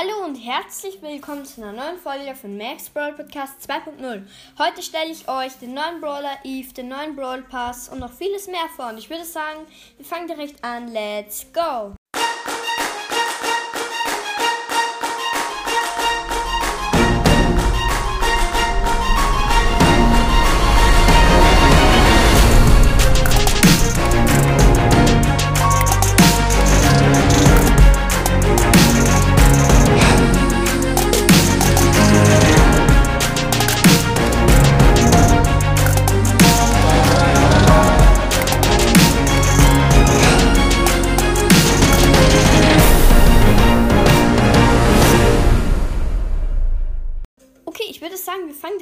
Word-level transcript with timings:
Hallo 0.00 0.24
und 0.24 0.36
herzlich 0.36 1.02
willkommen 1.02 1.44
zu 1.44 1.60
einer 1.60 1.72
neuen 1.72 1.98
Folge 1.98 2.32
von 2.36 2.56
Max 2.56 2.88
Brawl 2.88 3.14
Podcast 3.14 3.68
2.0. 3.68 4.22
Heute 4.56 4.80
stelle 4.80 5.10
ich 5.10 5.28
euch 5.28 5.54
den 5.54 5.74
neuen 5.74 6.00
Brawler 6.00 6.38
Eve, 6.44 6.72
den 6.72 6.86
neuen 6.86 7.16
Brawl 7.16 7.42
Pass 7.42 7.88
und 7.88 7.98
noch 7.98 8.12
vieles 8.12 8.46
mehr 8.46 8.68
vor. 8.76 8.90
Und 8.90 8.98
ich 8.98 9.10
würde 9.10 9.24
sagen, 9.24 9.66
wir 9.96 10.06
fangen 10.06 10.28
direkt 10.28 10.62
an. 10.62 10.92
Let's 10.92 11.44
go! 11.52 11.97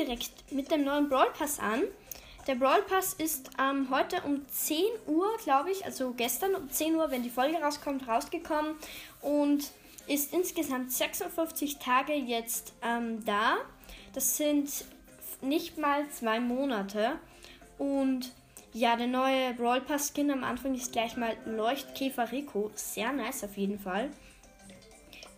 Direkt 0.06 0.52
mit 0.52 0.70
dem 0.70 0.84
neuen 0.84 1.09
Brawl 1.09 1.30
Pass 1.37 1.59
an. 1.59 1.83
Der 2.47 2.55
Brawl 2.55 2.83
Pass 2.83 3.14
ist 3.14 3.51
ähm, 3.60 3.88
heute 3.91 4.23
um 4.23 4.47
10 4.48 4.84
Uhr, 5.06 5.27
glaube 5.42 5.73
ich, 5.73 5.84
also 5.84 6.12
gestern 6.16 6.55
um 6.55 6.70
10 6.70 6.95
Uhr, 6.95 7.10
wenn 7.10 7.24
die 7.24 7.30
Folge 7.30 7.56
rauskommt, 7.56 8.06
rausgekommen 8.06 8.77
und 9.20 9.70
ist 10.06 10.33
insgesamt 10.33 10.92
56 10.92 11.78
Tage 11.78 12.14
jetzt 12.14 12.73
ähm, 12.83 13.24
da. 13.24 13.56
Das 14.14 14.37
sind 14.37 14.70
nicht 15.41 15.77
mal 15.77 16.09
zwei 16.11 16.38
Monate. 16.38 17.19
Und 17.78 18.33
ja, 18.72 18.94
der 18.97 19.09
neue 19.09 19.55
Brawl 19.55 19.81
Pass 19.81 20.12
Skin 20.14 20.31
am 20.31 20.44
Anfang 20.44 20.75
ist 20.75 20.92
gleich 20.92 21.16
mal 21.16 21.36
Leuchtkäfer 21.47 22.31
Rico. 22.31 22.70
Sehr 22.75 23.12
nice 23.12 23.42
auf 23.42 23.56
jeden 23.56 23.78
Fall. 23.81 24.11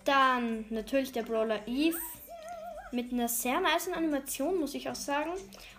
Dann 0.05 0.67
natürlich 0.71 1.13
der 1.13 1.23
Brawler 1.23 1.67
Eve 1.67 1.99
mit 2.93 3.13
einer 3.13 3.29
sehr 3.29 3.61
nice 3.61 3.89
Animation, 3.89 4.59
muss 4.59 4.75
ich 4.75 4.89
auch 4.89 4.95
sagen. 4.95 5.31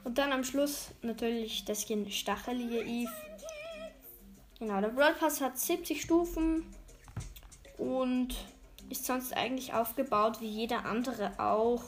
Und 0.04 0.18
dann 0.18 0.32
am 0.32 0.44
Schluss 0.44 0.90
natürlich 1.02 1.66
der 1.66 1.76
Skin 1.76 2.10
Stachelige 2.12 2.82
Eve. 2.82 3.12
Genau, 4.60 4.82
der 4.82 4.90
Brawl 4.90 5.14
Pass 5.14 5.42
hat 5.42 5.58
70 5.58 6.02
Stufen 6.02 6.66
und 7.78 8.36
ist 8.90 9.06
sonst 9.06 9.36
eigentlich 9.36 9.74
aufgebaut 9.74 10.42
wie 10.42 10.48
jeder 10.48 10.86
andere 10.86 11.40
auch. 11.40 11.84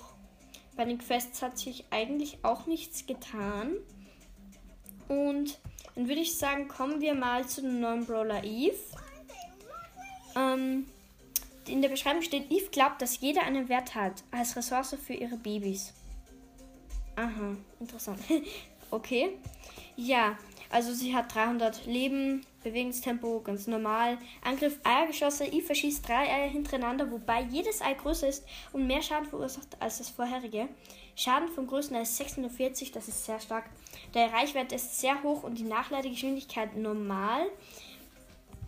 Bei 0.78 0.86
den 0.86 1.00
Quests 1.00 1.42
hat 1.42 1.58
sich 1.58 1.86
eigentlich 1.90 2.40
auch 2.44 2.66
nichts 2.66 3.06
getan. 3.06 3.74
Und 5.08 5.60
dann 5.96 6.08
würde 6.08 6.22
ich 6.22 6.38
sagen, 6.38 6.70
kommen 6.70 7.02
wir 7.02 7.14
mal 7.14 7.46
zu 7.46 7.62
dem 7.62 7.82
neuen 7.82 8.06
Brawler 8.06 8.44
Eve. 8.44 8.78
Ähm, 10.36 10.86
in 11.72 11.82
der 11.82 11.90
Beschreibung 11.90 12.22
steht, 12.22 12.52
Eve 12.52 12.70
glaubt, 12.72 13.02
dass 13.02 13.20
jeder 13.20 13.44
einen 13.44 13.70
Wert 13.70 13.96
hat 13.96 14.24
als 14.32 14.56
Ressource 14.56 14.96
für 15.04 15.14
ihre 15.14 15.38
Babys. 15.38 15.94
Aha, 17.16 17.56
interessant. 17.80 18.20
okay. 18.92 19.38
Ja, 19.96 20.38
also 20.70 20.94
sie 20.94 21.16
hat 21.16 21.34
300 21.36 21.86
Leben, 21.86 22.46
Bewegungstempo 22.64 23.42
ganz 23.42 23.68
normal. 23.68 24.18
Angriff 24.42 24.80
Eiergeschosse. 24.84 25.46
Eve 25.46 25.66
verschießt 25.66 26.08
drei 26.08 26.30
Eier 26.30 26.50
hintereinander, 26.50 27.12
wobei 27.12 27.42
jedes 27.42 27.82
Ei 27.82 27.94
größer 27.94 28.28
ist 28.28 28.46
und 28.72 28.88
mehr 28.88 29.02
Schaden 29.02 29.28
verursacht 29.28 29.78
als 29.80 29.98
das 29.98 30.10
vorherige. 30.10 30.70
Schaden 31.16 31.50
vom 31.50 31.68
größten 31.68 31.98
Ei 31.98 32.02
ist 32.02 32.18
640, 32.18 32.92
das 32.92 33.08
ist 33.08 33.26
sehr 33.26 33.40
stark. 33.40 33.66
Der 34.14 34.32
Reichwert 34.32 34.72
ist 34.72 35.00
sehr 35.00 35.22
hoch 35.24 35.44
und 35.44 35.58
die 35.58 35.64
Nachladegeschwindigkeit 35.64 36.78
normal. 36.78 37.48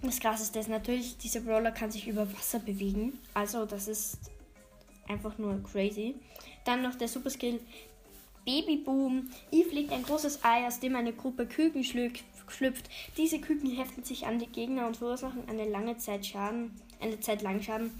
Das 0.06 0.20
Krasseste 0.20 0.60
ist 0.60 0.68
natürlich, 0.68 1.18
dieser 1.18 1.40
Brawler 1.40 1.72
kann 1.72 1.90
sich 1.90 2.08
über 2.10 2.32
Wasser 2.34 2.60
bewegen. 2.60 3.18
Also 3.34 3.66
das 3.66 3.88
ist 3.88 4.18
einfach 5.08 5.38
nur 5.38 5.64
crazy. 5.64 6.16
Dann 6.66 6.82
noch 6.82 6.96
der 6.96 7.08
Superskill 7.08 7.62
Babyboom. 8.46 9.30
Eve 9.52 9.70
legt 9.74 9.94
ein 9.94 10.04
großes 10.04 10.44
Ei, 10.44 10.68
aus 10.68 10.82
dem 10.82 10.98
eine 10.98 11.14
Gruppe 11.14 11.46
Küken 11.46 11.84
schlüpft. 11.86 12.90
Diese 13.16 13.40
Küken 13.40 13.72
heften 13.72 14.04
sich 14.04 14.26
an 14.26 14.40
die 14.40 14.48
Gegner 14.48 14.88
und 14.88 14.98
verursachen 14.98 15.48
eine 15.48 15.70
lange 15.70 15.98
Zeit 15.98 16.26
Schaden, 16.26 16.72
eine 17.00 17.22
Zeit 17.22 17.42
lang 17.42 17.62
Schaden. 17.62 17.92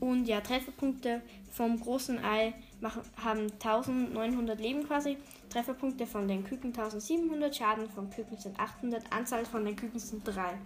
Und 0.00 0.26
ja, 0.26 0.40
Trefferpunkte 0.40 1.22
vom 1.52 1.80
großen 1.80 2.18
Ei 2.24 2.52
machen, 2.80 3.02
haben 3.24 3.42
1900 3.42 4.60
Leben 4.60 4.84
quasi. 4.84 5.16
Trefferpunkte 5.50 6.04
von 6.08 6.26
den 6.26 6.42
Küken 6.42 6.76
1700, 6.76 7.54
Schaden 7.54 7.88
von 7.88 8.10
Küken 8.10 8.36
sind 8.36 8.58
800, 8.58 9.04
Anzahl 9.12 9.44
von 9.46 9.64
den 9.64 9.76
Küken 9.76 10.00
sind 10.00 10.26
3. 10.26 10.58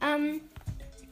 Ähm, 0.00 0.40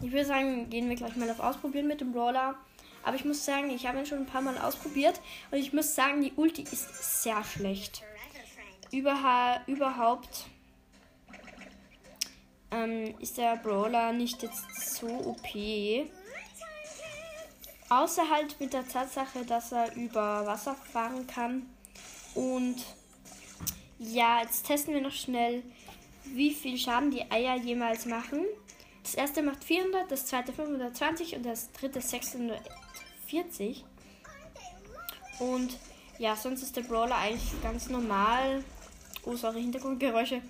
ich 0.03 0.13
würde 0.13 0.27
sagen, 0.27 0.69
gehen 0.71 0.89
wir 0.89 0.97
gleich 0.97 1.17
mal 1.17 1.31
auf 1.31 1.41
Ausprobieren 1.41 1.87
mit 1.87 2.01
dem 2.01 2.13
Brawler. 2.13 2.55
Aber 3.03 3.17
ich 3.17 3.25
muss 3.25 3.45
sagen, 3.45 3.71
ich 3.71 3.87
habe 3.87 3.99
ihn 3.99 4.07
schon 4.07 4.19
ein 4.19 4.27
paar 4.27 4.43
Mal 4.43 4.59
ausprobiert 4.59 5.21
und 5.51 5.59
ich 5.59 5.73
muss 5.73 5.95
sagen, 5.95 6.23
die 6.23 6.33
Ulti 6.35 6.63
ist 6.63 7.23
sehr 7.23 7.43
schlecht. 7.45 8.03
Überha 8.91 9.61
überhaupt 9.67 10.47
ähm, 12.73 13.15
ist 13.21 13.39
der 13.39 13.57
Brawler 13.57 14.13
nicht 14.13 14.43
jetzt 14.43 14.97
so 14.97 15.07
OP. 15.07 15.47
Außer 17.89 18.29
halt 18.29 18.59
mit 18.59 18.73
der 18.73 18.87
Tatsache, 18.87 19.45
dass 19.45 19.71
er 19.71 19.95
über 19.95 20.45
Wasser 20.45 20.75
fahren 20.75 21.27
kann. 21.29 21.71
Und 22.35 22.77
ja, 23.99 24.43
jetzt 24.43 24.67
testen 24.67 24.95
wir 24.95 25.01
noch 25.01 25.13
schnell, 25.13 25.63
wie 26.25 26.53
viel 26.53 26.77
Schaden 26.77 27.13
die 27.13 27.31
Eier 27.31 27.57
jemals 27.57 28.07
machen. 28.07 28.45
Das 29.07 29.15
erste 29.15 29.41
macht 29.41 29.63
400, 29.63 30.11
das 30.11 30.27
zweite 30.27 30.53
520 30.53 31.37
und 31.37 31.47
das 31.47 31.71
dritte 31.71 32.01
640. 32.01 33.85
Und 35.39 35.79
ja, 36.19 36.35
sonst 36.35 36.65
ist 36.65 36.77
der 36.77 36.81
Brawler 36.83 37.17
eigentlich 37.17 37.63
ganz 37.63 37.89
normal. 37.89 38.65
Oh, 39.25 39.37
sorry, 39.37 39.61
Hintergrundgeräusche. 39.61 40.43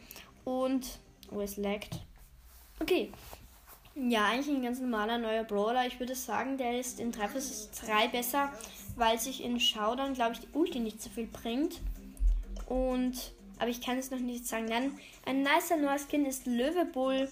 Und, 0.44 0.86
oh, 1.30 1.42
es 1.42 1.58
laggt. 1.58 2.00
Okay. 2.80 3.12
Ja, 3.94 4.24
eigentlich 4.24 4.56
ein 4.56 4.62
ganz 4.62 4.80
normaler 4.80 5.18
neuer 5.18 5.44
Brawler. 5.44 5.86
Ich 5.86 6.00
würde 6.00 6.14
sagen, 6.14 6.56
der 6.56 6.80
ist 6.80 6.98
in 6.98 7.12
3 7.12 7.28
vs 7.28 7.72
3 7.84 8.08
besser, 8.08 8.50
weil 8.96 9.18
sich 9.18 9.44
in 9.44 9.60
Showdown, 9.60 10.14
glaube 10.14 10.32
ich, 10.32 10.40
die 10.40 10.48
Ulti 10.54 10.80
nicht 10.80 11.02
so 11.02 11.10
viel 11.10 11.26
bringt. 11.26 11.82
Und, 12.64 13.34
aber 13.58 13.68
ich 13.68 13.82
kann 13.82 13.98
es 13.98 14.10
noch 14.10 14.18
nicht 14.18 14.46
sagen. 14.46 14.68
Dann 14.68 14.98
ein 15.26 15.42
nicer 15.42 15.76
neuer 15.76 15.98
Skin 15.98 16.24
ist 16.24 16.46
Löwebull. 16.46 17.28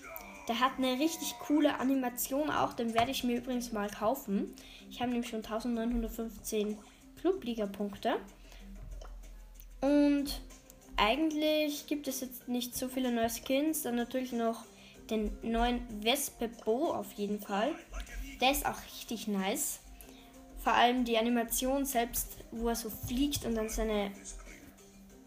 Der 0.49 0.60
hat 0.60 0.72
eine 0.78 0.99
richtig 0.99 1.34
coole 1.38 1.78
Animation 1.78 2.50
auch. 2.50 2.75
Den 2.75 2.94
werde 2.94 3.10
ich 3.10 3.25
mir 3.25 3.38
übrigens 3.38 3.72
mal 3.72 3.88
kaufen. 3.88 4.55
Ich 4.91 5.00
habe 5.00 5.10
nämlich 5.10 5.31
schon 5.31 5.44
1915 5.44 6.78
Clubliga-Punkte. 7.21 8.16
Und 9.81 10.41
eigentlich 10.97 11.87
gibt 11.87 12.09
es 12.09 12.21
jetzt 12.21 12.49
nicht 12.49 12.77
so 12.77 12.88
viele 12.88 13.10
neue 13.10 13.31
Skins. 13.31 13.82
Dann 13.82 13.97
natürlich 13.97 14.32
noch 14.32 14.65
den 15.10 15.37
neuen 15.43 15.81
Wespe 16.05 16.49
Bo 16.65 16.93
auf 16.93 17.12
jeden 17.12 17.41
Fall. 17.41 17.75
Der 18.41 18.50
ist 18.50 18.66
auch 18.66 18.78
richtig 18.97 19.26
nice. 19.28 19.81
Vor 20.62 20.72
allem 20.72 21.05
die 21.05 21.19
Animation 21.19 21.84
selbst, 21.84 22.37
wo 22.50 22.69
er 22.69 22.76
so 22.76 22.91
fliegt 22.91 23.44
und 23.44 23.55
dann 23.55 23.69
seine 23.69 24.11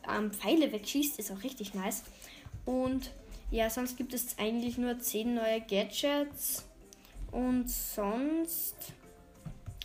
ähm, 0.09 0.31
Pfeile 0.31 0.71
wegschießt, 0.71 1.19
ist 1.19 1.31
auch 1.31 1.43
richtig 1.43 1.73
nice. 1.73 2.03
Und 2.65 3.11
ja, 3.49 3.69
sonst 3.69 3.97
gibt 3.97 4.13
es 4.13 4.37
eigentlich 4.37 4.77
nur 4.77 4.99
10 4.99 5.35
neue 5.35 5.61
Gadgets. 5.61 6.67
Und 7.31 7.69
sonst. 7.69 8.75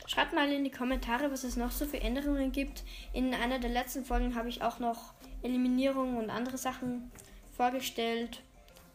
Schreibt 0.06 0.34
mal 0.34 0.50
in 0.52 0.64
die 0.64 0.70
Kommentare, 0.70 1.30
was 1.30 1.44
es 1.44 1.56
noch 1.56 1.70
so 1.70 1.86
für 1.86 2.00
Änderungen 2.00 2.52
gibt. 2.52 2.82
In 3.12 3.32
einer 3.34 3.58
der 3.58 3.70
letzten 3.70 4.04
Folgen 4.04 4.34
habe 4.34 4.48
ich 4.48 4.62
auch 4.62 4.78
noch 4.78 5.14
Eliminierungen 5.42 6.16
und 6.16 6.28
andere 6.28 6.58
Sachen 6.58 7.10
vorgestellt. 7.56 8.42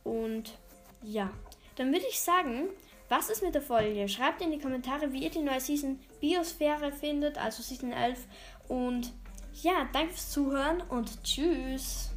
Und 0.04 0.58
ja, 1.02 1.32
dann 1.76 1.92
würde 1.92 2.06
ich 2.08 2.20
sagen, 2.20 2.70
was 3.10 3.30
ist 3.30 3.42
mit 3.42 3.56
der 3.56 3.62
Folge? 3.62 4.08
Schreibt 4.10 4.42
in 4.42 4.52
die 4.52 4.60
Kommentare, 4.60 5.14
wie 5.14 5.24
ihr 5.24 5.30
die 5.30 5.42
neue 5.42 5.62
Season 5.62 6.00
Biosphäre 6.20 6.92
findet, 6.92 7.38
also 7.38 7.64
Season 7.64 7.92
11. 7.92 8.20
Und 8.68 9.14
ja, 9.62 9.88
danke 9.94 10.10
fürs 10.10 10.32
Zuhören 10.32 10.82
und 10.82 11.24
tschüss. 11.24 12.12